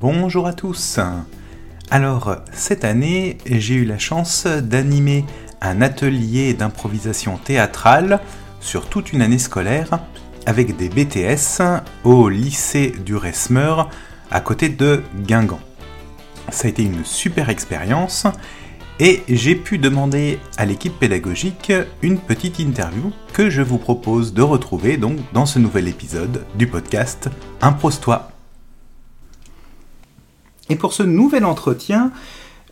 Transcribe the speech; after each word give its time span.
Bonjour 0.00 0.46
à 0.46 0.52
tous. 0.52 1.00
Alors, 1.90 2.36
cette 2.52 2.84
année, 2.84 3.36
j'ai 3.46 3.74
eu 3.74 3.84
la 3.84 3.98
chance 3.98 4.46
d'animer 4.46 5.24
un 5.60 5.82
atelier 5.82 6.54
d'improvisation 6.54 7.36
théâtrale 7.36 8.20
sur 8.60 8.88
toute 8.88 9.12
une 9.12 9.22
année 9.22 9.38
scolaire 9.38 9.98
avec 10.46 10.76
des 10.76 10.88
BTS 10.88 11.62
au 12.04 12.28
lycée 12.28 12.94
du 13.04 13.16
Resmeur 13.16 13.90
à 14.30 14.40
côté 14.40 14.68
de 14.68 15.02
Guingamp. 15.26 15.58
Ça 16.50 16.68
a 16.68 16.70
été 16.70 16.84
une 16.84 17.04
super 17.04 17.48
expérience 17.48 18.28
et 19.00 19.24
j'ai 19.28 19.56
pu 19.56 19.78
demander 19.78 20.38
à 20.58 20.64
l'équipe 20.64 20.96
pédagogique 20.96 21.72
une 22.02 22.20
petite 22.20 22.60
interview 22.60 23.10
que 23.32 23.50
je 23.50 23.62
vous 23.62 23.78
propose 23.78 24.32
de 24.32 24.42
retrouver 24.42 24.96
donc 24.96 25.18
dans 25.32 25.44
ce 25.44 25.58
nouvel 25.58 25.88
épisode 25.88 26.44
du 26.54 26.68
podcast 26.68 27.28
Impose-toi. 27.62 28.37
Et 30.70 30.76
pour 30.76 30.92
ce 30.92 31.02
nouvel 31.02 31.44
entretien, 31.44 32.12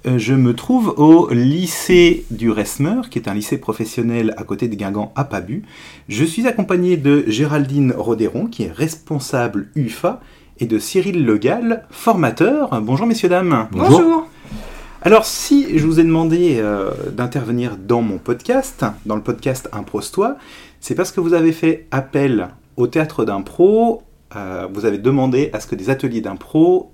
euh, 0.07 0.19
je 0.19 0.35
me 0.35 0.55
trouve 0.55 0.95
au 0.99 1.31
lycée 1.31 2.27
du 2.31 2.51
Resmeur, 2.51 3.09
qui 3.09 3.19
est 3.19 3.29
un 3.29 3.35
lycée 3.35 3.59
professionnel 3.59 4.35
à 4.37 4.45
côté 4.45 4.69
de 4.69 4.75
Guingamp 4.75 5.13
à 5.17 5.25
Pabu. 5.25 5.63
Je 6.09 6.25
suis 6.25 6.47
accompagné 6.47 6.97
de 6.97 7.25
Géraldine 7.27 7.93
Rodéron, 7.97 8.47
qui 8.47 8.65
est 8.65 8.71
responsable 8.71 9.69
UFA, 9.75 10.21
et 10.59 10.67
de 10.67 10.79
Cyril 10.79 11.25
Legal, 11.25 11.85
formateur. 11.91 12.81
Bonjour 12.83 13.07
messieurs 13.07 13.29
dames. 13.29 13.69
Bonjour. 13.73 14.27
Alors 15.03 15.25
si 15.25 15.79
je 15.79 15.87
vous 15.87 16.01
ai 16.01 16.05
demandé 16.05 16.57
euh, 16.59 16.91
d'intervenir 17.13 17.77
dans 17.77 18.03
mon 18.03 18.19
podcast, 18.19 18.85
dans 19.05 19.17
le 19.17 19.23
podcast 19.23 19.69
Impose-toi, 19.73 20.37
c'est 20.81 20.95
parce 20.95 21.13
que 21.13 21.21
vous 21.21 21.35
avez 21.35 21.53
fait 21.53 21.87
appel 21.91 22.49
au 22.77 22.87
théâtre 22.87 23.25
d'impro, 23.25 24.03
euh, 24.35 24.67
vous 24.73 24.85
avez 24.85 24.99
demandé 24.99 25.51
à 25.53 25.61
ce 25.61 25.67
que 25.67 25.75
des 25.75 25.91
ateliers 25.91 26.21
d'impro 26.21 26.91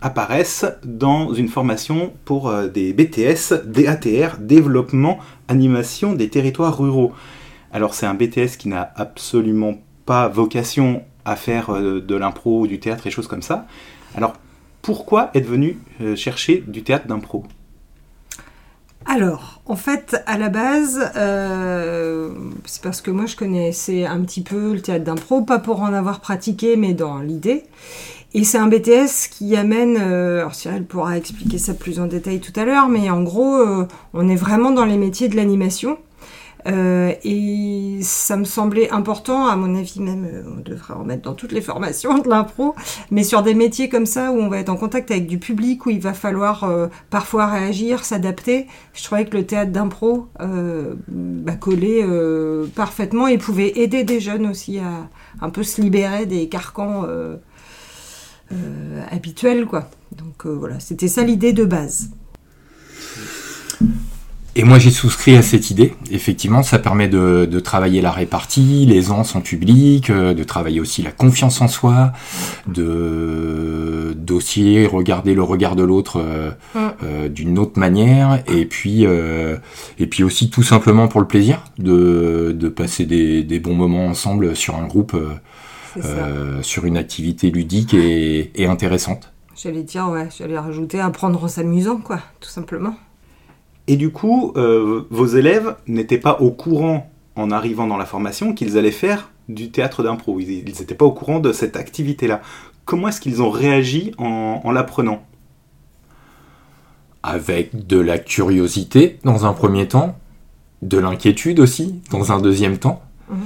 apparaissent 0.00 0.66
dans 0.84 1.32
une 1.34 1.48
formation 1.48 2.12
pour 2.24 2.48
euh, 2.48 2.68
des 2.68 2.92
BTS, 2.92 3.64
DATR, 3.66 4.38
développement, 4.38 5.18
animation 5.48 6.12
des 6.12 6.28
territoires 6.28 6.78
ruraux. 6.78 7.12
Alors 7.72 7.94
c'est 7.94 8.06
un 8.06 8.14
BTS 8.14 8.56
qui 8.58 8.68
n'a 8.68 8.92
absolument 8.96 9.74
pas 10.06 10.28
vocation 10.28 11.02
à 11.24 11.36
faire 11.36 11.70
euh, 11.70 12.00
de 12.00 12.14
l'impro, 12.14 12.66
du 12.66 12.78
théâtre 12.78 13.06
et 13.06 13.10
choses 13.10 13.28
comme 13.28 13.42
ça. 13.42 13.66
Alors 14.14 14.34
pourquoi 14.82 15.30
être 15.34 15.46
venu 15.46 15.78
euh, 16.00 16.14
chercher 16.16 16.62
du 16.66 16.82
théâtre 16.82 17.06
d'impro? 17.06 17.44
Alors, 19.10 19.62
en 19.64 19.76
fait, 19.76 20.22
à 20.26 20.36
la 20.36 20.50
base, 20.50 21.00
c'est 22.66 22.82
parce 22.82 23.00
que 23.00 23.10
moi 23.10 23.24
je 23.24 23.36
connaissais 23.36 24.04
un 24.04 24.20
petit 24.20 24.42
peu 24.42 24.74
le 24.74 24.82
théâtre 24.82 25.04
d'impro, 25.04 25.40
pas 25.40 25.58
pour 25.58 25.80
en 25.80 25.94
avoir 25.94 26.20
pratiqué, 26.20 26.76
mais 26.76 26.92
dans 26.92 27.18
l'idée. 27.20 27.64
Et 28.34 28.44
c'est 28.44 28.58
un 28.58 28.68
BTS 28.68 29.28
qui 29.30 29.56
amène, 29.56 29.96
euh, 29.98 30.40
alors 30.40 30.54
Cyril 30.54 30.84
pourra 30.84 31.16
expliquer 31.16 31.56
ça 31.56 31.72
plus 31.72 31.98
en 31.98 32.06
détail 32.06 32.40
tout 32.40 32.52
à 32.60 32.66
l'heure, 32.66 32.88
mais 32.88 33.08
en 33.08 33.22
gros, 33.22 33.56
euh, 33.56 33.86
on 34.12 34.28
est 34.28 34.36
vraiment 34.36 34.70
dans 34.70 34.84
les 34.84 34.98
métiers 34.98 35.28
de 35.28 35.36
l'animation. 35.36 35.98
Euh, 36.66 37.14
et 37.24 38.00
ça 38.02 38.36
me 38.36 38.44
semblait 38.44 38.90
important, 38.90 39.46
à 39.46 39.56
mon 39.56 39.74
avis 39.74 40.00
même, 40.00 40.28
on 40.46 40.60
devrait 40.60 40.92
en 40.92 41.04
mettre 41.04 41.22
dans 41.22 41.32
toutes 41.32 41.52
les 41.52 41.62
formations 41.62 42.18
de 42.18 42.28
l'impro, 42.28 42.74
mais 43.10 43.22
sur 43.22 43.42
des 43.42 43.54
métiers 43.54 43.88
comme 43.88 44.04
ça 44.04 44.32
où 44.32 44.34
on 44.34 44.48
va 44.48 44.58
être 44.58 44.68
en 44.68 44.76
contact 44.76 45.10
avec 45.10 45.26
du 45.26 45.38
public, 45.38 45.86
où 45.86 45.90
il 45.90 46.00
va 46.00 46.12
falloir 46.12 46.68
parfois 47.08 47.46
réagir, 47.46 48.04
s'adapter, 48.04 48.66
je 48.92 49.02
trouvais 49.04 49.24
que 49.24 49.36
le 49.36 49.46
théâtre 49.46 49.70
d'impro 49.70 50.26
bah, 50.38 51.54
collait 51.54 52.04
parfaitement 52.74 53.28
et 53.28 53.38
pouvait 53.38 53.72
aider 53.76 54.02
des 54.02 54.20
jeunes 54.20 54.46
aussi 54.46 54.78
à 54.78 55.08
un 55.40 55.50
peu 55.50 55.62
se 55.62 55.80
libérer 55.80 56.26
des 56.26 56.48
carcans 56.48 57.04
euh, 57.06 57.36
habituel, 59.10 59.66
quoi. 59.66 59.90
Donc 60.16 60.46
euh, 60.46 60.50
voilà, 60.50 60.80
c'était 60.80 61.08
ça 61.08 61.22
l'idée 61.22 61.52
de 61.52 61.64
base. 61.64 62.10
Et 64.56 64.64
moi 64.64 64.80
j'ai 64.80 64.90
souscrit 64.90 65.36
à 65.36 65.42
cette 65.42 65.70
idée. 65.70 65.94
Effectivement, 66.10 66.64
ça 66.64 66.80
permet 66.80 67.06
de, 67.06 67.60
travailler 67.60 68.00
la 68.00 68.10
répartie, 68.10 68.86
l'aisance 68.86 69.36
en 69.36 69.40
public, 69.40 70.10
euh, 70.10 70.34
de 70.34 70.42
travailler 70.42 70.80
aussi 70.80 71.02
la 71.02 71.12
confiance 71.12 71.60
en 71.60 71.68
soi, 71.68 72.12
de 72.66 74.14
dossier, 74.16 74.86
regarder 74.86 75.34
le 75.34 75.42
regard 75.44 75.76
de 75.76 75.84
l'autre 75.84 76.56
mm. 76.74 77.28
d'une 77.28 77.58
autre 77.58 77.78
manière, 77.78 78.42
et 78.48 78.64
puis 78.64 79.04
et 79.04 80.06
puis 80.06 80.24
aussi 80.24 80.50
tout 80.50 80.64
simplement 80.64 81.06
pour 81.06 81.20
le 81.20 81.28
plaisir 81.28 81.62
de, 81.78 82.72
passer 82.74 83.06
des, 83.06 83.44
des, 83.44 83.60
bons 83.60 83.74
moments 83.74 84.06
ensemble 84.06 84.56
sur 84.56 84.74
un 84.74 84.86
groupe 84.86 85.16
euh, 85.96 86.62
sur 86.62 86.84
une 86.84 86.96
activité 86.96 87.50
ludique 87.50 87.94
et, 87.94 88.66
intéressante. 88.66 89.32
J'allais 89.56 89.82
dire, 89.82 90.08
ouais, 90.08 90.28
j'allais 90.36 90.58
rajouter 90.58 91.00
apprendre 91.00 91.42
en 91.42 91.48
s'amusant, 91.48 91.98
quoi, 91.98 92.20
tout 92.40 92.48
simplement. 92.48 92.94
Et 93.86 93.96
du 93.96 94.10
coup, 94.10 94.52
euh, 94.56 95.06
vos 95.10 95.26
élèves 95.26 95.76
n'étaient 95.86 96.18
pas 96.18 96.40
au 96.40 96.50
courant, 96.50 97.10
en 97.36 97.50
arrivant 97.50 97.86
dans 97.86 97.96
la 97.96 98.04
formation, 98.04 98.52
qu'ils 98.52 98.76
allaient 98.78 98.90
faire 98.90 99.30
du 99.48 99.70
théâtre 99.70 100.02
d'impro. 100.02 100.38
Ils 100.40 100.64
n'étaient 100.64 100.94
pas 100.94 101.06
au 101.06 101.12
courant 101.12 101.40
de 101.40 101.52
cette 101.52 101.76
activité-là. 101.76 102.42
Comment 102.84 103.08
est-ce 103.08 103.20
qu'ils 103.20 103.42
ont 103.42 103.50
réagi 103.50 104.12
en, 104.18 104.70
l'apprenant? 104.70 105.22
Avec 107.22 107.86
de 107.86 107.98
la 107.98 108.18
curiosité, 108.18 109.18
dans 109.24 109.46
un 109.46 109.52
premier 109.52 109.88
temps, 109.88 110.16
de 110.82 110.98
l'inquiétude 110.98 111.58
aussi, 111.58 112.00
dans 112.10 112.30
un 112.30 112.40
deuxième 112.40 112.78
temps. 112.78 113.02
Mhm. 113.28 113.38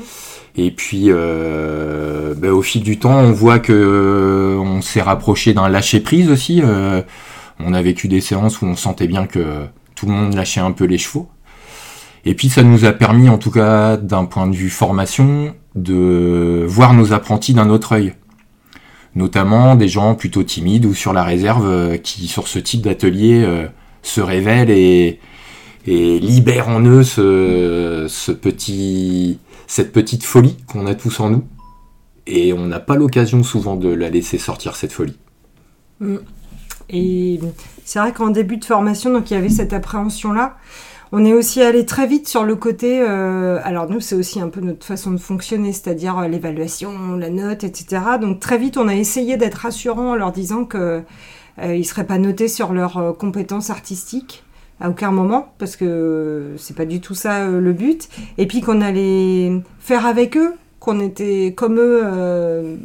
Et 0.57 0.71
puis, 0.71 1.07
euh, 1.09 2.35
ben, 2.35 2.51
au 2.51 2.63
fil 2.63 2.83
du 2.83 2.99
temps, 2.99 3.19
on 3.19 3.33
voit 3.33 3.59
que 3.59 3.73
euh, 3.73 4.59
on 4.59 4.83
s'est 4.83 5.01
rapproché 5.01 5.55
d'un 5.55 5.69
lâcher 5.69 6.01
prise 6.01 6.29
aussi. 6.31 6.61
Euh, 6.63 7.03
on 7.59 7.73
a 7.73 7.81
vécu 7.81 8.09
des 8.09 8.21
séances 8.21 8.61
où 8.61 8.67
on 8.67 8.77
sentait 8.77 9.07
bien 9.07 9.27
que 9.27 9.67
tout 9.95 10.07
le 10.07 10.13
monde 10.13 10.35
lâchait 10.35 10.61
un 10.61 10.73
peu 10.73 10.85
les 10.85 10.99
chevaux. 10.99 11.29
Et 12.25 12.35
puis, 12.35 12.51
ça 12.51 12.63
nous 12.63 12.85
a 12.85 12.93
permis, 12.93 13.29
en 13.29 13.39
tout 13.39 13.51
cas, 13.51 13.97
d'un 13.97 14.27
point 14.27 14.47
de 14.47 14.55
vue 14.55 14.71
formation, 14.71 15.55
de 15.75 16.65
voir 16.69 16.93
nos 16.93 17.13
apprentis 17.13 17.55
d'un 17.55 17.71
autre 17.71 17.93
œil. 17.93 18.15
Notamment 19.15 19.75
des 19.75 19.89
gens 19.89 20.15
plutôt 20.15 20.43
timides 20.43 20.85
ou 20.85 20.95
sur 20.95 21.13
la 21.13 21.25
réserve 21.25 21.99
qui, 21.99 22.29
sur 22.29 22.47
ce 22.47 22.59
type 22.59 22.83
d'atelier, 22.83 23.47
se 24.03 24.21
révèlent 24.21 24.71
et, 24.71 25.19
et 25.87 26.19
libèrent 26.21 26.69
en 26.69 26.81
eux 26.83 27.03
ce, 27.03 28.33
petit 28.33 29.39
cette 29.67 29.93
petite 29.93 30.25
folie 30.25 30.57
qu'on 30.67 30.87
a 30.87 30.95
tous 30.95 31.21
en 31.21 31.31
nous. 31.31 31.45
Et 32.27 32.53
on 32.53 32.67
n'a 32.67 32.81
pas 32.81 32.95
l'occasion 32.95 33.43
souvent 33.43 33.77
de 33.77 33.89
la 33.89 34.09
laisser 34.09 34.39
sortir, 34.39 34.77
cette 34.77 34.93
folie. 34.93 35.19
Mm. 36.01 36.17
Et 36.91 37.41
c'est 37.85 37.99
vrai 37.99 38.13
qu'en 38.13 38.31
début 38.31 38.59
de 38.59 38.65
formation, 38.65 39.13
donc 39.13 39.31
il 39.31 39.35
y 39.35 39.37
avait 39.37 39.49
cette 39.49 39.73
appréhension-là. 39.73 40.57
On 41.15 41.27
est 41.27 41.35
aussi 41.35 41.61
allé 41.61 41.85
très 41.85 42.07
vite 42.07 42.27
sur 42.27 42.45
le 42.45 42.57
côté. 42.57 43.03
Euh, 43.03 43.61
alors 43.65 43.89
nous, 43.89 44.01
c'est 44.01 44.15
aussi 44.15 44.41
un 44.41 44.49
peu 44.49 44.61
notre 44.61 44.87
façon 44.87 45.11
de 45.11 45.19
fonctionner, 45.19 45.73
c'est-à-dire 45.73 46.19
euh, 46.19 46.29
l'évaluation, 46.29 47.17
la 47.17 47.29
note, 47.29 47.65
etc. 47.65 48.03
Donc 48.21 48.41
très 48.41 48.57
vite, 48.57 48.79
on 48.79 48.89
a 48.89 48.95
essayé 48.95 49.37
d'être 49.37 49.57
rassurant 49.57 50.13
en 50.13 50.15
leur 50.15 50.33
disant 50.33 50.65
que 50.65 51.03
euh, 51.61 51.83
seraient 51.83 52.07
pas 52.07 52.17
notés 52.17 52.49
sur 52.49 52.73
leurs 52.73 53.17
compétences 53.19 53.69
artistiques 53.69 54.43
aucun 54.91 55.11
moment, 55.11 55.53
parce 55.59 55.77
que 55.77 56.55
c'est 56.57 56.77
pas 56.77 56.87
du 56.87 57.01
tout 57.01 57.15
ça 57.15 57.43
euh, 57.43 57.61
le 57.61 57.73
but. 57.73 58.09
Et 58.39 58.47
puis 58.47 58.61
qu'on 58.61 58.81
allait 58.81 59.53
faire 59.79 60.07
avec 60.07 60.37
eux, 60.37 60.55
qu'on 60.81 61.01
était 61.01 61.55
comme 61.57 61.79
eux, 61.79 62.01
euh, 62.05 62.77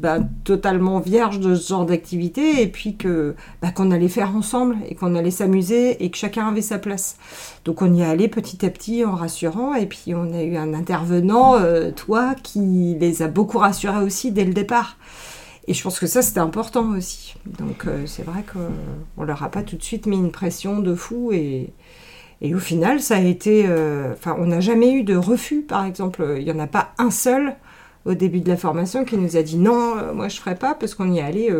bah, 0.00 0.18
totalement 0.44 0.98
vierges 0.98 1.40
de 1.40 1.54
ce 1.54 1.68
genre 1.68 1.86
d'activité, 1.86 2.62
et 2.62 2.66
puis 2.66 2.96
que 2.96 3.34
bah, 3.62 3.70
qu'on 3.70 3.90
allait 3.90 4.08
faire 4.08 4.34
ensemble, 4.34 4.76
et 4.88 4.94
qu'on 4.94 5.14
allait 5.14 5.30
s'amuser, 5.30 6.02
et 6.02 6.10
que 6.10 6.16
chacun 6.16 6.48
avait 6.48 6.62
sa 6.62 6.78
place. 6.78 7.16
Donc 7.64 7.82
on 7.82 7.92
y 7.92 8.00
est 8.00 8.06
allé 8.06 8.28
petit 8.28 8.64
à 8.64 8.70
petit 8.70 9.04
en 9.04 9.14
rassurant, 9.14 9.74
et 9.74 9.86
puis 9.86 10.14
on 10.14 10.32
a 10.32 10.42
eu 10.42 10.56
un 10.56 10.74
intervenant, 10.74 11.56
euh, 11.56 11.90
toi, 11.90 12.34
qui 12.42 12.96
les 12.98 13.22
a 13.22 13.28
beaucoup 13.28 13.58
rassurés 13.58 14.02
aussi 14.02 14.32
dès 14.32 14.44
le 14.44 14.52
départ. 14.52 14.96
Et 15.70 15.72
je 15.72 15.84
pense 15.84 16.00
que 16.00 16.08
ça, 16.08 16.20
c'était 16.20 16.40
important 16.40 16.90
aussi. 16.96 17.36
Donc, 17.46 17.86
euh, 17.86 18.02
c'est 18.04 18.24
vrai 18.24 18.42
qu'on 18.42 19.22
leur 19.22 19.44
a 19.44 19.50
pas 19.50 19.62
tout 19.62 19.76
de 19.76 19.82
suite 19.84 20.06
mis 20.06 20.16
une 20.16 20.32
pression 20.32 20.80
de 20.80 20.96
fou. 20.96 21.30
Et, 21.32 21.72
et 22.40 22.56
au 22.56 22.58
final, 22.58 23.00
ça 23.00 23.18
a 23.18 23.20
été. 23.20 23.66
Euh, 23.68 24.12
enfin, 24.14 24.34
on 24.40 24.46
n'a 24.46 24.58
jamais 24.58 24.92
eu 24.92 25.04
de 25.04 25.14
refus, 25.14 25.62
par 25.62 25.84
exemple. 25.84 26.38
Il 26.38 26.44
n'y 26.44 26.50
en 26.50 26.58
a 26.58 26.66
pas 26.66 26.90
un 26.98 27.12
seul 27.12 27.54
au 28.04 28.14
début 28.14 28.40
de 28.40 28.48
la 28.48 28.56
formation 28.56 29.04
qui 29.04 29.16
nous 29.16 29.36
a 29.36 29.42
dit 29.44 29.58
non, 29.58 29.96
euh, 29.96 30.12
moi 30.12 30.26
je 30.26 30.38
ne 30.38 30.40
ferai 30.40 30.56
pas, 30.56 30.74
parce 30.74 30.96
qu'on 30.96 31.12
y 31.12 31.18
est 31.18 31.22
allé 31.22 31.54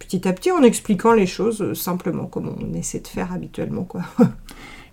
petit 0.00 0.26
à 0.26 0.32
petit 0.32 0.50
en 0.50 0.64
expliquant 0.64 1.12
les 1.12 1.26
choses 1.26 1.72
simplement, 1.74 2.24
comme 2.24 2.52
on 2.60 2.74
essaie 2.74 2.98
de 2.98 3.06
faire 3.06 3.32
habituellement. 3.32 3.84
quoi. 3.84 4.00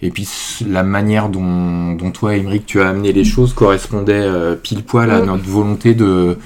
Et 0.03 0.11
puis 0.11 0.29
la 0.67 0.83
manière 0.83 1.29
dont, 1.29 1.93
dont 1.93 2.11
toi, 2.11 2.35
Émeric, 2.35 2.67
tu 2.67 2.81
as 2.81 2.89
amené 2.89 3.13
les 3.13 3.23
choses 3.23 3.53
correspondait 3.53 4.29
pile 4.61 4.83
poil 4.83 5.09
à 5.09 5.21
notre 5.21 5.49
volonté 5.49 5.95
de 5.95 6.37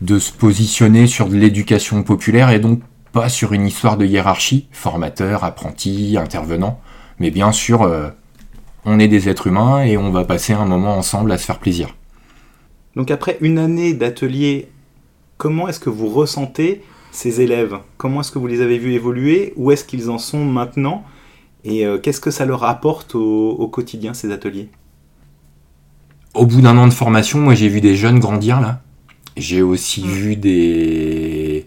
de 0.00 0.18
se 0.18 0.32
positionner 0.32 1.06
sur 1.06 1.28
de 1.28 1.36
l'éducation 1.36 2.02
populaire 2.02 2.50
et 2.50 2.58
donc 2.58 2.80
pas 3.12 3.28
sur 3.28 3.52
une 3.52 3.66
histoire 3.66 3.96
de 3.96 4.04
hiérarchie, 4.04 4.68
formateur, 4.72 5.44
apprenti, 5.44 6.16
intervenant, 6.18 6.80
mais 7.18 7.30
bien 7.30 7.50
sûr, 7.50 7.82
euh, 7.82 8.08
on 8.84 8.98
est 8.98 9.08
des 9.08 9.28
êtres 9.28 9.46
humains 9.46 9.82
et 9.82 9.96
on 9.96 10.10
va 10.10 10.24
passer 10.24 10.52
un 10.52 10.66
moment 10.66 10.96
ensemble 10.96 11.32
à 11.32 11.38
se 11.38 11.46
faire 11.46 11.58
plaisir. 11.58 11.94
Donc 12.94 13.10
après 13.10 13.38
une 13.40 13.58
année 13.58 13.94
d'atelier, 13.94 14.68
comment 15.38 15.68
est-ce 15.68 15.80
que 15.80 15.90
vous 15.90 16.08
ressentez 16.08 16.82
ces 17.10 17.40
élèves? 17.40 17.78
Comment 17.96 18.20
est-ce 18.20 18.30
que 18.30 18.38
vous 18.38 18.46
les 18.46 18.60
avez 18.60 18.78
vus 18.78 18.92
évoluer? 18.92 19.54
Où 19.56 19.70
est-ce 19.70 19.84
qu'ils 19.84 20.10
en 20.10 20.18
sont 20.18 20.44
maintenant? 20.44 21.04
Et 21.64 21.84
qu'est-ce 22.02 22.20
que 22.20 22.30
ça 22.30 22.44
leur 22.44 22.62
apporte 22.62 23.16
au, 23.16 23.68
quotidien, 23.72 24.14
ces 24.14 24.30
ateliers? 24.30 24.68
Au 26.34 26.46
bout 26.46 26.60
d'un 26.60 26.76
an 26.78 26.86
de 26.86 26.92
formation, 26.92 27.40
moi 27.40 27.54
j'ai 27.54 27.68
vu 27.68 27.80
des 27.80 27.96
jeunes 27.96 28.20
grandir 28.20 28.60
là. 28.60 28.82
J'ai 29.36 29.62
aussi 29.62 30.02
mmh. 30.02 30.08
vu 30.08 30.36
des, 30.36 31.66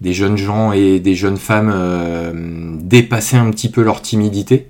des 0.00 0.12
jeunes 0.12 0.36
gens 0.36 0.72
et 0.72 1.00
des 1.00 1.14
jeunes 1.14 1.36
femmes 1.36 2.78
dépasser 2.80 3.36
un 3.36 3.50
petit 3.50 3.70
peu 3.70 3.82
leur 3.82 4.02
timidité 4.02 4.68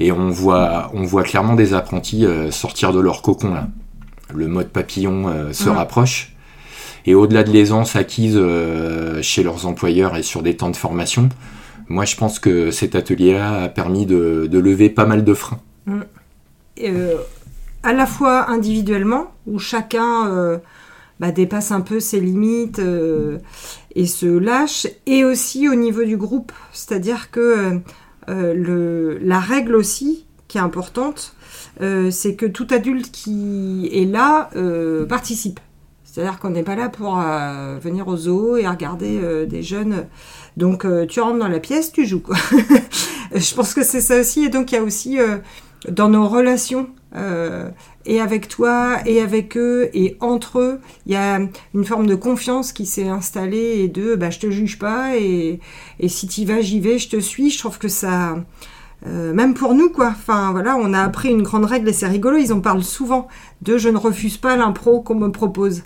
et 0.00 0.12
on 0.12 0.30
voit, 0.30 0.90
on 0.94 1.02
voit 1.02 1.22
clairement 1.22 1.54
des 1.54 1.74
apprentis 1.74 2.24
euh, 2.24 2.50
sortir 2.50 2.92
de 2.92 3.00
leur 3.00 3.22
cocon 3.22 3.54
là. 3.54 3.68
Le 4.34 4.46
mode 4.46 4.68
papillon 4.68 5.28
euh, 5.28 5.52
se 5.52 5.70
rapproche. 5.70 6.34
Et 7.06 7.14
au-delà 7.14 7.44
de 7.44 7.50
l'aisance 7.50 7.96
acquise 7.96 8.36
euh, 8.36 9.22
chez 9.22 9.42
leurs 9.42 9.66
employeurs 9.66 10.16
et 10.16 10.22
sur 10.22 10.42
des 10.42 10.54
temps 10.54 10.68
de 10.68 10.76
formation, 10.76 11.30
moi 11.88 12.04
je 12.04 12.14
pense 12.14 12.38
que 12.38 12.70
cet 12.70 12.94
atelier-là 12.94 13.62
a 13.62 13.68
permis 13.68 14.04
de, 14.04 14.48
lever 14.52 14.90
pas 14.90 15.06
mal 15.06 15.24
de 15.24 15.34
freins. 15.34 15.60
Mm. 15.86 16.02
à 17.82 17.92
la 17.94 18.06
fois 18.06 18.50
individuellement, 18.50 19.32
où 19.46 19.58
chacun 19.58 20.60
bah, 21.20 21.32
dépasse 21.32 21.72
un 21.72 21.80
peu 21.80 22.00
ses 22.00 22.20
limites 22.20 22.80
et 23.94 24.06
se 24.06 24.26
lâche, 24.26 24.86
et 25.06 25.24
aussi 25.24 25.68
au 25.68 25.74
niveau 25.74 26.04
du 26.04 26.16
groupe. 26.16 26.52
C'est-à-dire 26.72 27.30
que 27.30 27.80
euh, 28.28 28.54
le, 28.54 29.18
la 29.22 29.40
règle 29.40 29.74
aussi, 29.74 30.26
qui 30.48 30.58
est 30.58 30.60
importante, 30.60 31.34
euh, 31.80 32.10
c'est 32.10 32.34
que 32.34 32.46
tout 32.46 32.66
adulte 32.70 33.10
qui 33.10 33.88
est 33.92 34.04
là 34.04 34.50
euh, 34.56 35.06
participe. 35.06 35.60
C'est-à-dire 36.04 36.38
qu'on 36.38 36.50
n'est 36.50 36.62
pas 36.62 36.74
là 36.74 36.88
pour 36.88 37.16
venir 37.80 38.08
au 38.08 38.16
zoo 38.16 38.56
et 38.56 38.66
regarder 38.66 39.46
des 39.46 39.62
jeunes. 39.62 40.06
Donc 40.56 40.84
tu 41.06 41.20
rentres 41.20 41.38
dans 41.38 41.48
la 41.48 41.60
pièce, 41.60 41.92
tu 41.92 42.06
joues. 42.06 42.20
Quoi. 42.20 42.34
Je 43.34 43.54
pense 43.54 43.72
que 43.72 43.84
c'est 43.84 44.00
ça 44.00 44.18
aussi. 44.18 44.46
Et 44.46 44.48
donc 44.48 44.72
il 44.72 44.76
y 44.76 44.78
a 44.78 44.82
aussi 44.82 45.18
dans 45.88 46.08
nos 46.08 46.26
relations 46.26 46.88
et 47.14 48.20
avec 48.20 48.48
toi 48.48 48.98
et 49.06 49.20
avec 49.20 49.56
eux 49.56 49.88
et 49.94 50.16
entre 50.20 50.58
eux, 50.58 50.80
il 51.06 51.12
y 51.12 51.16
a 51.16 51.40
une 51.74 51.84
forme 51.84 52.06
de 52.06 52.14
confiance 52.14 52.72
qui 52.72 52.86
s'est 52.86 53.08
installée 53.08 53.80
et 53.80 53.88
de 53.88 54.14
bah, 54.14 54.30
je 54.30 54.38
te 54.38 54.50
juge 54.50 54.78
pas 54.78 55.16
et, 55.16 55.60
et 56.00 56.08
si 56.08 56.28
tu 56.28 56.44
vas, 56.44 56.60
j'y 56.60 56.80
vais, 56.80 56.98
je 56.98 57.08
te 57.08 57.20
suis. 57.20 57.50
Je 57.50 57.58
trouve 57.58 57.78
que 57.78 57.88
ça. 57.88 58.36
Euh, 59.06 59.32
même 59.32 59.54
pour 59.54 59.74
nous, 59.74 59.90
quoi. 59.90 60.08
Enfin, 60.08 60.50
voilà, 60.52 60.76
on 60.76 60.92
a 60.92 61.00
appris 61.00 61.30
une 61.30 61.42
grande 61.42 61.64
règle 61.64 61.88
et 61.88 61.92
c'est 61.92 62.06
rigolo. 62.06 62.36
Ils 62.36 62.52
en 62.52 62.60
parlent 62.60 62.82
souvent 62.82 63.28
de 63.62 63.78
je 63.78 63.88
ne 63.88 63.96
refuse 63.96 64.36
pas 64.36 64.56
l'impro 64.56 65.00
qu'on 65.00 65.14
me 65.14 65.28
propose. 65.28 65.82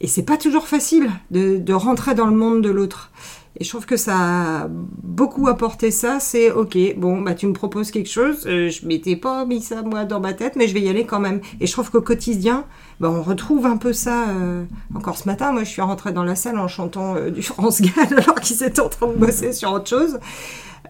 Et 0.00 0.06
c'est 0.06 0.22
pas 0.22 0.36
toujours 0.36 0.68
facile 0.68 1.10
de, 1.30 1.56
de 1.56 1.72
rentrer 1.72 2.14
dans 2.14 2.26
le 2.26 2.36
monde 2.36 2.62
de 2.62 2.70
l'autre. 2.70 3.10
Et 3.58 3.64
je 3.64 3.70
trouve 3.70 3.86
que 3.86 3.96
ça 3.96 4.14
a 4.16 4.68
beaucoup 4.68 5.48
apporté 5.48 5.90
ça. 5.90 6.18
C'est 6.20 6.50
ok, 6.50 6.76
bon, 6.96 7.22
bah 7.22 7.34
tu 7.34 7.46
me 7.46 7.54
proposes 7.54 7.90
quelque 7.90 8.10
chose. 8.10 8.46
Euh, 8.46 8.68
je 8.68 8.86
m'étais 8.86 9.16
pas 9.16 9.46
mis 9.46 9.62
ça 9.62 9.82
moi 9.82 10.04
dans 10.04 10.20
ma 10.20 10.34
tête, 10.34 10.56
mais 10.56 10.68
je 10.68 10.74
vais 10.74 10.82
y 10.82 10.88
aller 10.88 11.06
quand 11.06 11.20
même. 11.20 11.40
Et 11.60 11.66
je 11.66 11.72
trouve 11.72 11.90
qu'au 11.90 12.02
quotidien, 12.02 12.64
bah, 13.00 13.10
on 13.10 13.22
retrouve 13.22 13.64
un 13.64 13.78
peu 13.78 13.94
ça. 13.94 14.28
Euh, 14.28 14.64
encore 14.94 15.16
ce 15.16 15.26
matin, 15.26 15.52
moi, 15.52 15.64
je 15.64 15.70
suis 15.70 15.82
rentrée 15.82 16.12
dans 16.12 16.24
la 16.24 16.34
salle 16.34 16.58
en 16.58 16.68
chantant 16.68 17.16
euh, 17.16 17.30
du 17.30 17.42
France 17.42 17.80
Gall 17.80 18.18
alors 18.18 18.40
qu'ils 18.40 18.62
étaient 18.62 18.80
en 18.80 18.90
train 18.90 19.08
de 19.08 19.14
bosser 19.16 19.52
sur 19.52 19.72
autre 19.72 19.88
chose. 19.88 20.18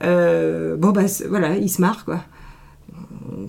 bon 0.00 0.90
bah 0.90 1.02
voilà, 1.28 1.56
ils 1.56 1.70
se 1.70 1.80
marrent 1.80 2.04
quoi 2.04 2.20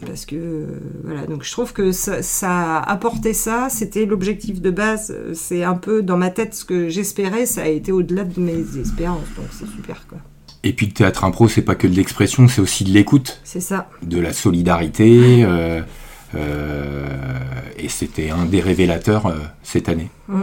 parce 0.06 0.26
que 0.26 0.66
voilà. 1.04 1.26
Donc 1.26 1.44
je 1.44 1.52
trouve 1.52 1.74
que 1.74 1.92
ça, 1.92 2.22
a 2.42 2.92
apporté 2.92 3.34
ça. 3.34 3.68
C'était 3.70 4.06
l'objectif 4.06 4.62
de 4.62 4.72
base. 4.72 5.16
C'est 5.34 5.64
un 5.64 5.76
peu 5.76 6.02
dans 6.02 6.18
ma 6.18 6.30
tête 6.30 6.54
ce 6.54 6.66
que 6.66 6.90
j'espérais. 6.90 7.46
Ça 7.46 7.64
a 7.64 7.68
été 7.68 7.92
au-delà 7.92 8.24
de 8.24 8.40
mes 8.40 8.78
espérances. 8.80 9.28
Donc 9.36 9.48
c'est 9.52 9.68
super 9.68 10.08
quoi. 10.08 10.20
Et 10.64 10.74
puis 10.74 10.88
le 10.88 10.92
théâtre 10.92 11.24
impro 11.24 11.48
c'est 11.48 11.62
pas 11.62 11.76
que 11.76 11.88
de 11.88 11.94
l'expression 11.94 12.48
c'est 12.48 12.62
aussi 12.62 12.84
de 12.84 12.90
l'écoute. 12.90 13.40
C'est 13.44 13.62
ça. 13.62 13.90
De 14.02 14.20
la 14.20 14.34
solidarité 14.34 15.44
euh, 15.44 15.82
euh, 16.36 17.06
et 17.78 17.90
c'était 17.90 18.32
un 18.32 18.46
des 18.46 18.60
révélateurs 18.60 19.28
euh, 19.28 19.36
cette 19.64 19.90
année. 19.90 20.10
Mm. 20.28 20.42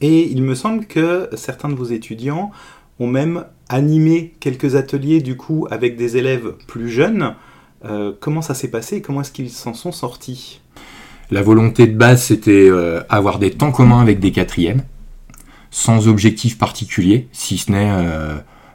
et 0.00 0.30
il 0.30 0.42
me 0.42 0.54
semble 0.54 0.86
que 0.86 1.28
certains 1.34 1.68
de 1.68 1.74
vos 1.74 1.84
étudiants 1.84 2.50
ont 2.98 3.06
même 3.06 3.44
animé 3.68 4.34
quelques 4.40 4.74
ateliers 4.74 5.20
du 5.20 5.36
coup 5.36 5.66
avec 5.70 5.96
des 5.96 6.16
élèves 6.16 6.54
plus 6.66 6.88
jeunes 6.88 7.34
euh, 7.84 8.12
comment 8.18 8.42
ça 8.42 8.54
s'est 8.54 8.70
passé 8.70 8.96
et 8.96 9.02
comment 9.02 9.20
est-ce 9.20 9.30
qu'ils 9.30 9.50
s'en 9.50 9.74
sont 9.74 9.92
sortis? 9.92 10.60
La 11.30 11.42
volonté 11.42 11.86
de 11.86 11.96
base, 11.96 12.22
c'était 12.22 12.68
euh, 12.68 13.02
avoir 13.08 13.38
des 13.38 13.50
temps 13.50 13.70
communs 13.70 14.00
avec 14.00 14.18
des 14.18 14.32
quatrièmes, 14.32 14.82
sans 15.70 16.08
objectif 16.08 16.58
particulier, 16.58 17.28
si 17.32 17.58
ce 17.58 17.70
n'est 17.70 17.90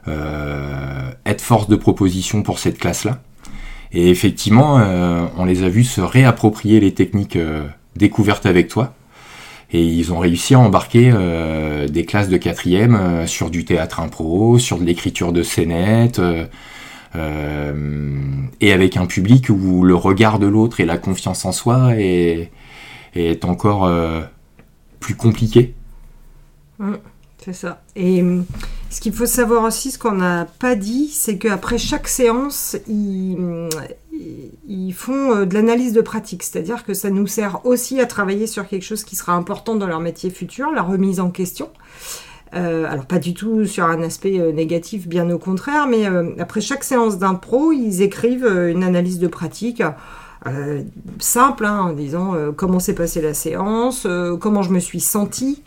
euh, 0.06 1.10
être 1.26 1.40
force 1.40 1.68
de 1.68 1.76
proposition 1.76 2.42
pour 2.42 2.58
cette 2.58 2.78
classe-là. 2.78 3.20
Et 3.92 4.10
effectivement, 4.10 4.82
on 5.36 5.44
les 5.44 5.62
a 5.62 5.68
vus 5.68 5.84
se 5.84 6.00
réapproprier 6.00 6.80
les 6.80 6.94
techniques 6.94 7.38
découvertes 7.94 8.44
avec 8.44 8.66
toi. 8.66 8.92
Et 9.72 9.84
ils 9.84 10.12
ont 10.12 10.18
réussi 10.18 10.54
à 10.54 10.58
embarquer 10.58 11.12
des 11.88 12.04
classes 12.04 12.28
de 12.28 12.36
quatrième 12.36 13.24
sur 13.28 13.50
du 13.50 13.64
théâtre 13.64 14.00
impro, 14.00 14.58
sur 14.58 14.78
de 14.78 14.84
l'écriture 14.84 15.32
de 15.32 15.44
scénettes, 15.44 16.20
et 17.14 18.72
avec 18.72 18.96
un 18.96 19.06
public 19.06 19.50
où 19.50 19.84
le 19.84 19.94
regard 19.94 20.38
de 20.38 20.46
l'autre 20.46 20.80
et 20.80 20.84
la 20.84 20.98
confiance 20.98 21.44
en 21.44 21.52
soi 21.52 21.92
est, 21.96 22.50
encore 23.44 23.84
euh, 23.84 24.22
plus 25.00 25.14
compliqué. 25.14 25.74
Mmh, 26.78 26.94
c'est 27.44 27.52
ça. 27.52 27.82
Et 27.94 28.22
hum, 28.22 28.44
ce 28.90 29.00
qu'il 29.00 29.12
faut 29.12 29.26
savoir 29.26 29.64
aussi, 29.64 29.90
ce 29.90 29.98
qu'on 29.98 30.12
n'a 30.12 30.46
pas 30.58 30.74
dit, 30.76 31.08
c'est 31.08 31.38
qu'après 31.38 31.78
chaque 31.78 32.08
séance, 32.08 32.76
ils, 32.88 33.68
ils 34.66 34.92
font 34.92 35.34
euh, 35.34 35.44
de 35.44 35.54
l'analyse 35.54 35.92
de 35.92 36.00
pratique. 36.00 36.42
C'est-à-dire 36.42 36.84
que 36.84 36.94
ça 36.94 37.10
nous 37.10 37.26
sert 37.26 37.64
aussi 37.66 38.00
à 38.00 38.06
travailler 38.06 38.46
sur 38.46 38.66
quelque 38.66 38.84
chose 38.84 39.04
qui 39.04 39.16
sera 39.16 39.34
important 39.34 39.74
dans 39.74 39.86
leur 39.86 40.00
métier 40.00 40.30
futur, 40.30 40.70
la 40.70 40.82
remise 40.82 41.20
en 41.20 41.30
question. 41.30 41.70
Euh, 42.54 42.86
alors 42.88 43.06
pas 43.06 43.18
du 43.18 43.34
tout 43.34 43.66
sur 43.66 43.84
un 43.84 44.02
aspect 44.02 44.38
euh, 44.38 44.52
négatif, 44.52 45.08
bien 45.08 45.28
au 45.30 45.38
contraire, 45.38 45.88
mais 45.88 46.06
euh, 46.06 46.30
après 46.38 46.60
chaque 46.60 46.84
séance 46.84 47.18
d'impro, 47.18 47.72
ils 47.72 48.02
écrivent 48.02 48.46
une 48.46 48.84
analyse 48.84 49.18
de 49.18 49.26
pratique. 49.26 49.82
simple, 51.18 51.64
hein, 51.64 51.80
en 51.80 51.92
disant 51.92 52.34
comment 52.54 52.78
s'est 52.78 52.94
passée 52.94 53.22
la 53.22 53.32
séance, 53.32 54.06
comment 54.40 54.62
je 54.62 54.72
me 54.72 54.78
suis 54.78 55.00
sentie, 55.00 55.62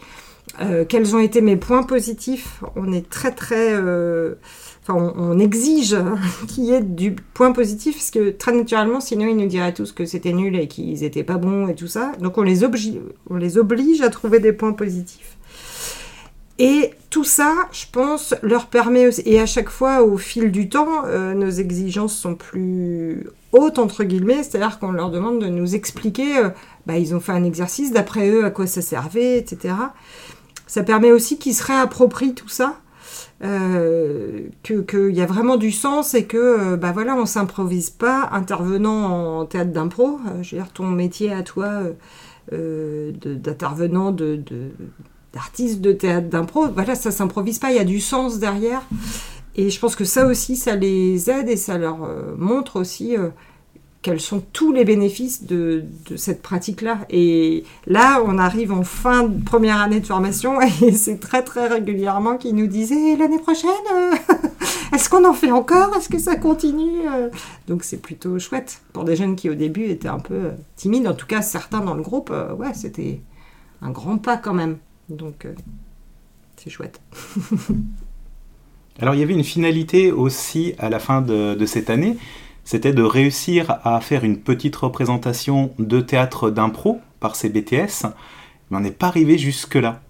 quels 0.87 1.15
ont 1.15 1.19
été 1.19 1.41
mes 1.41 1.57
points 1.57 1.81
positifs. 1.81 2.63
On 2.75 2.93
est 2.93 3.09
très 3.09 3.31
très... 3.31 3.75
Enfin, 3.75 5.13
on, 5.17 5.37
exige 5.39 5.97
qu'il 6.47 6.65
y 6.65 6.73
ait 6.73 6.81
du 6.81 7.15
point 7.33 7.51
positif, 7.51 7.95
parce 7.95 8.11
que 8.11 8.29
très 8.29 8.53
naturellement, 8.53 9.01
sinon 9.01 9.25
ils 9.27 9.35
nous 9.35 9.47
diraient 9.47 9.73
tous 9.73 9.91
que 9.91 10.05
c'était 10.05 10.31
nul 10.31 10.55
et 10.55 10.67
qu'ils 10.67 11.01
n'étaient 11.01 11.23
pas 11.23 11.37
bons 11.37 11.67
et 11.67 11.75
tout 11.75 11.87
ça. 11.87 12.11
Donc 12.21 12.37
on 12.37 12.43
les, 12.43 12.63
on 13.29 13.35
les 13.35 13.57
oblige 13.57 14.01
à 14.01 14.09
trouver 14.09 14.39
des 14.39 14.53
points 14.53 14.73
positifs. 14.73 15.36
Et 16.59 16.91
tout 17.11 17.23
ça, 17.23 17.53
je 17.71 17.85
pense, 17.91 18.33
leur 18.41 18.67
permet 18.67 19.07
aussi, 19.07 19.21
et 19.25 19.39
à 19.39 19.45
chaque 19.45 19.69
fois, 19.69 20.01
au 20.03 20.17
fil 20.17 20.51
du 20.51 20.69
temps, 20.69 21.05
euh, 21.05 21.35
nos 21.35 21.49
exigences 21.49 22.17
sont 22.17 22.33
plus 22.35 23.27
hautes, 23.51 23.77
entre 23.77 24.03
guillemets, 24.03 24.41
c'est-à-dire 24.43 24.79
qu'on 24.79 24.91
leur 24.91 25.11
demande 25.11 25.39
de 25.39 25.47
nous 25.47 25.75
expliquer, 25.75 26.37
euh, 26.37 26.49
bah, 26.87 26.97
ils 26.97 27.13
ont 27.15 27.19
fait 27.19 27.31
un 27.31 27.43
exercice, 27.43 27.91
d'après 27.91 28.29
eux, 28.29 28.43
à 28.43 28.49
quoi 28.49 28.65
ça 28.65 28.81
servait, 28.81 29.37
etc. 29.37 29.75
Ça 30.65 30.83
permet 30.83 31.11
aussi 31.11 31.37
qu'ils 31.37 31.53
se 31.53 31.63
réapproprient 31.63 32.33
tout 32.33 32.49
ça, 32.49 32.79
euh, 33.43 34.47
qu'il 34.63 35.15
y 35.15 35.21
a 35.21 35.27
vraiment 35.27 35.57
du 35.57 35.71
sens 35.71 36.15
et 36.15 36.25
que, 36.25 36.75
bah 36.75 36.91
voilà, 36.91 37.15
on 37.15 37.27
s'improvise 37.27 37.91
pas 37.91 38.29
intervenant 38.31 39.39
en 39.39 39.45
théâtre 39.45 39.71
d'impro. 39.71 40.19
je 40.41 40.55
veux 40.55 40.61
dire, 40.63 40.73
ton 40.73 40.87
métier 40.87 41.31
à 41.31 41.43
toi 41.43 41.83
d'intervenant 42.51 44.11
de 44.11 44.43
d'artistes 45.33 45.81
de 45.81 45.91
théâtre 45.91 46.29
d'impro. 46.29 46.67
Voilà, 46.67 46.95
ça 46.95 47.11
s'improvise 47.11 47.59
pas, 47.59 47.71
il 47.71 47.77
y 47.77 47.79
a 47.79 47.83
du 47.83 47.99
sens 47.99 48.39
derrière. 48.39 48.81
Et 49.57 49.71
je 49.71 49.79
pense 49.79 49.95
que 49.95 50.05
ça 50.05 50.27
aussi, 50.27 50.55
ça 50.55 50.75
les 50.75 51.29
aide 51.31 51.49
et 51.49 51.57
ça 51.57 51.79
leur 51.79 52.03
euh, 52.03 52.35
montre 52.37 52.79
aussi 52.79 53.17
euh, 53.17 53.29
quels 54.03 54.21
sont 54.21 54.43
tous 54.53 54.71
les 54.71 54.85
bénéfices 54.85 55.45
de, 55.45 55.83
cette 56.15 56.43
pratique-là. 56.43 56.99
Et 57.09 57.63
là, 57.87 58.21
on 58.23 58.37
arrive 58.37 58.71
en 58.71 58.83
fin 58.83 59.23
de 59.23 59.43
première 59.43 59.81
année 59.81 59.99
de 59.99 60.05
formation 60.05 60.61
et 60.83 60.91
c'est 60.91 61.19
très 61.19 61.41
très 61.41 61.67
régulièrement 61.67 62.37
qu'ils 62.37 62.53
nous 62.53 62.67
disent 62.67 62.91
eh, 62.91 63.17
l'année 63.17 63.39
prochaine, 63.39 63.71
euh, 63.91 64.11
est-ce 64.93 65.09
qu'on 65.09 65.25
en 65.25 65.33
fait 65.33 65.51
encore? 65.51 65.95
Est-ce 65.97 66.09
que 66.09 66.19
ça 66.19 66.35
continue 66.35 67.01
Donc 67.67 67.83
c'est 67.83 67.97
plutôt 67.97 68.37
chouette 68.37 68.81
pour 68.93 69.05
des 69.05 69.15
jeunes 69.15 69.35
qui 69.35 69.49
au 69.49 69.55
début 69.55 69.85
étaient 69.85 70.07
un 70.07 70.19
peu 70.19 70.51
timides. 70.75 71.07
En 71.07 71.15
tout 71.15 71.27
cas, 71.27 71.41
certains 71.41 71.79
dans 71.79 71.95
le 71.95 72.03
groupe, 72.03 72.31
ouais, 72.59 72.75
c'était 72.75 73.21
un 73.81 73.89
grand 73.89 74.19
pas 74.19 74.37
quand 74.37 74.53
même. 74.53 74.77
Donc, 75.09 75.45
euh, 75.45 75.53
c'est 76.57 76.69
chouette. 76.69 77.01
Alors, 78.99 79.13
il 79.13 79.19
y 79.19 79.23
avait 79.23 79.33
une 79.33 79.43
finalité 79.43 80.11
aussi 80.11 80.73
à 80.79 80.89
la 80.89 80.99
fin 80.99 81.21
de, 81.21 81.65
cette 81.65 81.89
année, 81.89 82.17
c'était 82.63 82.93
de 82.93 83.03
réussir 83.03 83.77
à 83.83 84.01
faire 84.01 84.23
une 84.23 84.37
petite 84.37 84.75
représentation 84.75 85.71
de 85.79 86.01
théâtre 86.01 86.49
d'impro 86.49 86.99
par 87.19 87.35
ces 87.35 87.49
BTS, 87.49 88.07
mais 88.69 88.77
on 88.77 88.79
n'est 88.79 88.91
pas 88.91 89.07
arrivé 89.07 89.37
jusque-là. 89.37 90.01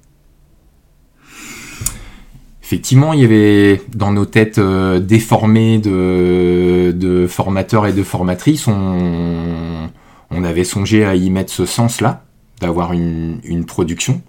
effectivement, 2.64 3.14
il 3.14 3.22
y 3.22 3.26
avait 3.26 3.82
dans 3.94 4.12
nos 4.12 4.26
têtes 4.26 4.58
euh, 4.58 5.00
déformées 5.00 5.80
de, 5.80 6.94
de, 6.96 7.28
formateurs 7.28 7.88
et 7.88 7.94
de 7.94 8.04
formatrices, 8.04 8.68
on, 8.68 9.90
on, 10.32 10.44
avait 10.44 10.64
songé 10.64 11.06
à 11.06 11.16
y 11.16 11.30
mettre 11.30 11.52
ce 11.52 11.66
sens-là, 11.66 12.24
d'avoir 12.62 12.94
une, 12.94 13.40
une, 13.44 13.66
production. 13.66 14.22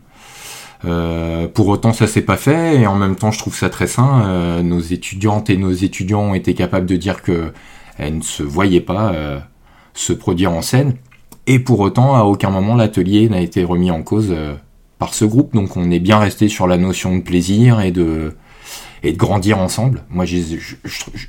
Euh, 0.84 1.48
pour 1.48 1.68
autant, 1.68 1.92
ça 1.92 2.06
s'est 2.06 2.22
pas 2.22 2.36
fait, 2.36 2.80
et 2.80 2.86
en 2.86 2.94
même 2.94 3.16
temps, 3.16 3.30
je 3.30 3.38
trouve 3.38 3.54
ça 3.54 3.68
très 3.68 3.86
sain. 3.86 4.22
Euh, 4.26 4.62
nos 4.62 4.80
étudiantes 4.80 5.50
et 5.50 5.56
nos 5.56 5.72
étudiants 5.72 6.22
ont 6.22 6.34
été 6.34 6.54
capables 6.54 6.86
de 6.86 6.96
dire 6.96 7.22
que 7.22 7.52
elles 7.98 8.18
ne 8.18 8.22
se 8.22 8.42
voyaient 8.42 8.80
pas 8.80 9.12
euh, 9.12 9.40
se 9.94 10.12
produire 10.12 10.52
en 10.52 10.62
scène, 10.62 10.94
et 11.46 11.58
pour 11.58 11.80
autant, 11.80 12.14
à 12.14 12.22
aucun 12.22 12.50
moment, 12.50 12.74
l'atelier 12.74 13.28
n'a 13.28 13.40
été 13.40 13.64
remis 13.64 13.90
en 13.90 14.02
cause 14.02 14.34
par 14.98 15.14
ce 15.14 15.24
groupe. 15.24 15.54
Donc 15.54 15.76
on 15.76 15.90
est 15.90 15.98
bien 15.98 16.18
resté 16.18 16.48
sur 16.48 16.66
la 16.66 16.76
notion 16.76 17.16
de 17.16 17.22
plaisir 17.22 17.80
et 17.80 17.90
de, 17.90 18.36
et 19.02 19.12
de 19.12 19.16
grandir 19.16 19.58
ensemble. 19.58 20.04
Moi, 20.10 20.26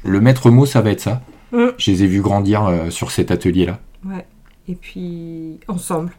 le 0.03 0.21
maître 0.21 0.51
mot, 0.51 0.65
ça 0.65 0.81
va 0.81 0.91
être 0.91 0.99
ça. 0.99 1.21
Mm. 1.53 1.67
Je 1.77 1.91
les 1.91 2.03
ai 2.03 2.07
vus 2.07 2.21
grandir 2.21 2.69
sur 2.89 3.11
cet 3.11 3.31
atelier-là. 3.31 3.79
Ouais. 4.05 4.25
Et 4.67 4.75
puis, 4.75 5.59
ensemble. 5.69 6.11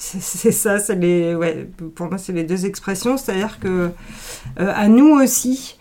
C'est 0.00 0.52
ça, 0.52 0.78
c'est 0.78 0.94
les, 0.94 1.34
ouais, 1.34 1.68
pour 1.96 2.06
moi, 2.06 2.18
c'est 2.18 2.32
les 2.32 2.44
deux 2.44 2.66
expressions. 2.66 3.16
C'est-à-dire 3.16 3.58
que 3.58 3.90
euh, 4.60 4.72
à 4.74 4.86
nous 4.86 5.08
aussi, 5.08 5.76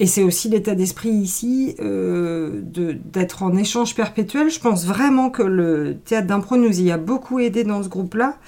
et 0.00 0.06
c'est 0.06 0.24
aussi 0.24 0.48
l'état 0.48 0.74
d'esprit 0.74 1.10
ici, 1.10 1.76
euh, 1.78 2.60
d'être 2.64 3.44
en 3.44 3.56
échange 3.56 3.94
perpétuel. 3.94 4.50
Je 4.50 4.58
pense 4.58 4.84
vraiment 4.84 5.30
que 5.30 5.44
le 5.44 5.96
théâtre 6.04 6.26
d'impro 6.26 6.56
nous 6.56 6.80
y 6.80 6.90
a 6.90 6.98
beaucoup 6.98 7.38
aidé 7.38 7.62
dans 7.62 7.80
ce 7.80 7.88
groupe-là. 7.88 8.38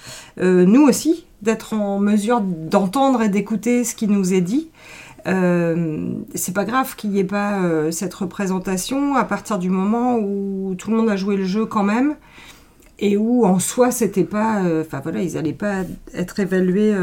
Euh, 0.41 0.65
nous 0.65 0.83
aussi, 0.83 1.25
d'être 1.41 1.73
en 1.73 2.01
mesure 2.01 2.41
d'entendre 2.41 3.23
et 3.23 3.29
d'écouter 3.29 3.85
ce 3.85 3.95
qui 3.95 4.09
nous 4.09 4.35
est 4.35 4.41
dit. 4.41 4.71
C'est 5.25 6.55
pas 6.55 6.65
grave 6.65 6.97
qu'il 6.97 7.11
n'y 7.11 7.21
ait 7.21 7.25
pas 7.25 7.61
cette 7.93 8.15
représentation 8.15 9.15
à 9.15 9.25
partir 9.25 9.59
du 9.59 9.69
moment 9.69 10.17
où 10.17 10.75
tout 10.77 10.91
le 10.91 10.97
monde 10.97 11.11
a 11.11 11.17
joué 11.17 11.37
le 11.37 11.45
jeu 11.45 11.67
quand 11.67 11.85
même 11.85 12.17
et 13.01 13.17
où 13.17 13.45
en 13.45 13.59
soi 13.59 13.91
c'était 13.91 14.25
pas 14.25 14.63
enfin 14.81 15.01
voilà 15.01 15.23
ils 15.23 15.35
n'allaient 15.35 15.53
pas 15.53 15.83
être 16.15 16.39
évalués 16.41 16.95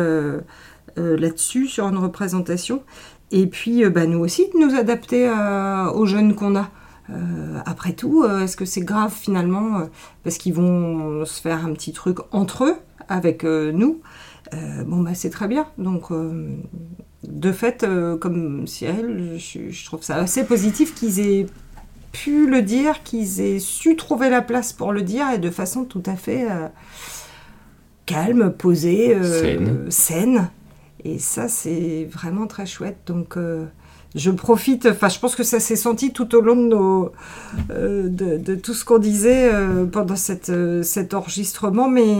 là-dessus 0.95 1.67
sur 1.67 1.87
une 1.87 1.97
représentation 1.97 2.83
et 3.31 3.47
puis, 3.47 3.83
euh, 3.83 3.89
bah, 3.89 4.05
nous 4.05 4.19
aussi, 4.19 4.49
de 4.53 4.59
nous 4.59 4.75
adapter 4.75 5.27
euh, 5.27 5.91
aux 5.91 6.05
jeunes 6.05 6.35
qu'on 6.35 6.55
a. 6.55 6.69
Euh, 7.09 7.59
après 7.65 7.93
tout, 7.93 8.25
est-ce 8.25 8.57
que 8.57 8.65
c'est 8.65 8.81
grave 8.81 9.13
finalement 9.13 9.87
Parce 10.23 10.37
qu'ils 10.37 10.53
vont 10.53 11.23
se 11.25 11.41
faire 11.41 11.65
un 11.65 11.73
petit 11.73 11.93
truc 11.93 12.17
entre 12.31 12.65
eux, 12.65 12.75
avec 13.07 13.43
nous? 13.43 14.01
bon, 14.85 15.01
bah, 15.01 15.13
c'est 15.13 15.29
très 15.29 15.47
bien. 15.47 15.67
Donc, 15.77 16.11
de 17.23 17.51
fait, 17.51 17.85
comme 18.19 18.67
Cyril, 18.67 19.35
je, 19.37 19.69
je, 19.69 19.85
trouve 19.85 20.03
ça 20.03 20.15
assez 20.15 20.45
positif 20.45 20.93
qu'ils 20.95 21.19
aient 21.19 21.45
pu 22.23 22.47
le 22.47 22.61
dire, 22.61 23.03
qu'ils 23.03 23.41
aient 23.41 23.59
su 23.59 23.95
trouver 23.95 24.29
la 24.29 24.41
place 24.41 24.73
pour 24.73 24.91
le 24.91 25.01
dire 25.01 25.29
et 25.31 25.37
de 25.37 25.49
façon 25.49 25.83
tout 25.85 26.03
à 26.05 26.15
fait 26.15 26.47
calme, 28.05 28.51
posée, 28.51 29.17
saine. 29.89 30.49
Et 31.03 31.19
ça, 31.19 31.47
c'est 31.47 32.07
vraiment 32.11 32.47
très 32.47 32.65
chouette. 32.65 32.97
Donc, 33.07 33.37
euh, 33.37 33.65
je 34.15 34.31
profite, 34.31 34.87
enfin, 34.87 35.09
je 35.09 35.19
pense 35.19 35.35
que 35.35 35.43
ça 35.43 35.59
s'est 35.59 35.75
senti 35.75 36.11
tout 36.11 36.33
au 36.35 36.41
long 36.41 36.55
de, 36.55 36.67
nos, 36.67 37.11
euh, 37.69 38.09
de, 38.09 38.55
tout 38.55 38.73
ce 38.73 38.83
qu'on 38.83 38.97
disait 38.97 39.49
euh, 39.53 39.85
pendant 39.85 40.15
cette, 40.15 40.51
cet 40.83 41.13
enregistrement, 41.13 41.87
mais 41.87 42.15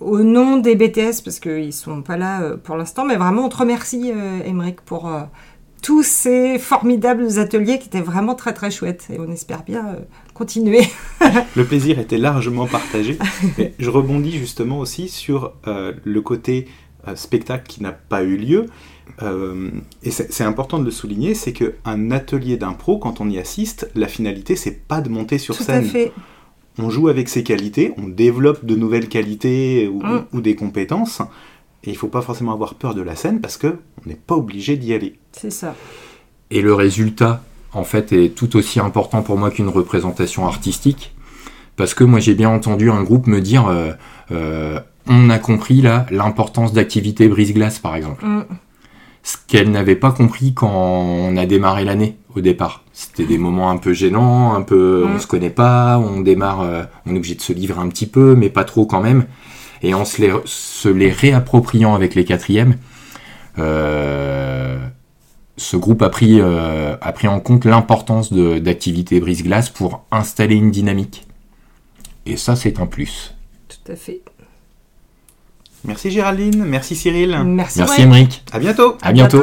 au 0.00 0.22
nom 0.22 0.58
des 0.58 0.76
BTS, 0.76 1.22
parce 1.24 1.40
qu'ils 1.40 1.66
ne 1.66 1.70
sont 1.70 2.02
pas 2.02 2.16
là 2.16 2.56
pour 2.62 2.76
l'instant, 2.76 3.04
mais 3.04 3.16
vraiment, 3.16 3.46
on 3.46 3.48
te 3.48 3.56
remercie, 3.56 4.12
Émeric, 4.44 4.82
pour 4.82 5.10
tous 5.84 6.02
ces 6.02 6.58
formidables 6.58 7.38
ateliers 7.38 7.78
qui 7.78 7.88
étaient 7.88 8.00
vraiment 8.00 8.34
très 8.34 8.54
très 8.54 8.70
chouettes 8.70 9.06
et 9.12 9.20
on 9.20 9.30
espère 9.30 9.64
bien 9.64 9.96
continuer. 10.32 10.82
le 11.56 11.64
plaisir 11.64 11.98
était 11.98 12.16
largement 12.18 12.66
partagé. 12.66 13.18
je 13.78 13.90
rebondis 13.90 14.32
justement 14.32 14.78
aussi 14.78 15.08
sur 15.08 15.52
le 15.66 16.20
côté 16.20 16.66
euh, 17.06 17.16
spectacle 17.16 17.66
qui 17.66 17.82
n'a 17.82 17.92
pas 17.92 18.22
eu 18.22 18.36
lieu. 18.36 18.66
Euh, 19.22 19.70
et 20.02 20.10
c'est 20.10 20.44
important 20.44 20.78
de 20.78 20.84
le 20.84 20.90
souligner, 20.90 21.34
c'est 21.34 21.52
qu'un 21.52 22.10
atelier 22.10 22.56
d'impro, 22.56 22.96
quand 22.98 23.20
on 23.20 23.28
y 23.28 23.38
assiste, 23.38 23.90
la 23.94 24.08
finalité, 24.08 24.56
c'est 24.56 24.86
pas 24.86 25.02
de 25.02 25.10
monter 25.10 25.36
sur 25.36 25.54
Tout 25.54 25.64
scène. 25.64 25.84
À 25.84 25.88
fait. 25.88 26.12
On 26.78 26.88
joue 26.88 27.08
avec 27.08 27.28
ses 27.28 27.44
qualités, 27.44 27.92
on 27.98 28.08
développe 28.08 28.64
de 28.64 28.74
nouvelles 28.74 29.08
qualités 29.08 29.86
ou, 29.86 30.02
mm. 30.02 30.40
des 30.40 30.54
compétences. 30.56 31.20
Et 31.84 31.90
il 31.90 31.96
faut 31.96 32.08
pas 32.08 32.22
forcément 32.22 32.52
avoir 32.52 32.74
peur 32.74 32.94
de 32.94 33.02
la 33.02 33.14
scène 33.14 33.40
parce 33.40 33.56
que 33.56 33.78
on 34.04 34.08
n'est 34.08 34.14
pas 34.14 34.34
obligé 34.34 34.76
d'y 34.76 34.94
aller. 34.94 35.18
C'est 35.32 35.50
ça. 35.50 35.74
Et 36.50 36.62
le 36.62 36.74
résultat, 36.74 37.42
en 37.72 37.84
fait, 37.84 38.12
est 38.12 38.34
tout 38.34 38.56
aussi 38.56 38.80
important 38.80 39.22
pour 39.22 39.36
moi 39.36 39.50
qu'une 39.50 39.68
représentation 39.68 40.46
artistique. 40.46 41.14
Parce 41.76 41.94
que 41.94 42.04
moi, 42.04 42.20
j'ai 42.20 42.34
bien 42.34 42.48
entendu 42.48 42.90
un 42.90 43.02
groupe 43.02 43.26
me 43.26 43.40
dire 43.40 43.66
euh, 44.30 44.80
on 45.06 45.30
a 45.30 45.38
compris 45.38 45.80
là 45.82 46.06
l'importance 46.10 46.72
d'activité 46.72 47.28
brise-glace 47.28 47.78
par 47.78 47.96
exemple. 47.96 48.24
Mm. 48.24 48.44
Ce 49.22 49.36
qu'elle 49.46 49.70
n'avait 49.70 49.96
pas 49.96 50.12
compris 50.12 50.52
quand 50.52 50.70
on 50.70 51.36
a 51.36 51.46
démarré 51.46 51.84
l'année 51.84 52.18
au 52.36 52.40
départ. 52.40 52.84
C'était 52.92 53.24
des 53.24 53.38
moments 53.38 53.70
un 53.70 53.78
peu 53.78 53.94
gênants, 53.94 54.54
un 54.54 54.62
peu 54.62 55.04
on 55.06 55.14
mm. 55.14 55.20
se 55.20 55.26
connaît 55.26 55.50
pas, 55.50 55.98
on 55.98 56.20
démarre, 56.20 56.60
euh, 56.60 56.84
on 57.06 57.14
est 57.14 57.18
obligé 57.18 57.34
de 57.34 57.40
se 57.40 57.52
livrer 57.52 57.80
un 57.80 57.88
petit 57.88 58.06
peu, 58.06 58.34
mais 58.34 58.50
pas 58.50 58.64
trop 58.64 58.86
quand 58.86 59.00
même. 59.00 59.24
Et 59.84 59.92
en 59.92 60.06
se 60.06 60.20
les, 60.22 60.32
se 60.46 60.88
les 60.88 61.10
réappropriant 61.10 61.94
avec 61.94 62.14
les 62.14 62.24
quatrièmes, 62.24 62.78
euh, 63.58 64.78
ce 65.58 65.76
groupe 65.76 66.00
a 66.00 66.08
pris, 66.08 66.40
euh, 66.40 66.96
a 67.00 67.12
pris 67.12 67.28
en 67.28 67.38
compte 67.38 67.66
l'importance 67.66 68.32
d'activité 68.32 69.20
brise-glace 69.20 69.68
pour 69.68 70.04
installer 70.10 70.54
une 70.54 70.70
dynamique. 70.70 71.26
Et 72.24 72.38
ça, 72.38 72.56
c'est 72.56 72.80
un 72.80 72.86
plus. 72.86 73.34
Tout 73.68 73.92
à 73.92 73.96
fait. 73.96 74.22
Merci 75.84 76.10
Géraldine, 76.10 76.64
merci 76.64 76.96
Cyril. 76.96 77.38
Merci, 77.44 77.80
merci 77.80 78.02
Émeric. 78.02 78.42
À 78.52 78.58
bientôt. 78.58 78.96
À, 79.02 79.12
bientôt. 79.12 79.42